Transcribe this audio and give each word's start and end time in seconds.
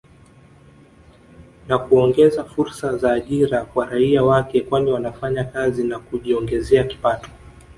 Na 1.67 1.77
kuongeza 1.79 2.43
fursa 2.43 2.97
za 2.97 3.11
ajira 3.13 3.65
kwa 3.65 3.85
raia 3.85 4.23
wake 4.23 4.61
kwani 4.61 4.91
wanafanya 4.91 5.43
kazi 5.43 5.83
na 5.83 5.99
kujiongezea 5.99 6.83
kipato 6.83 7.29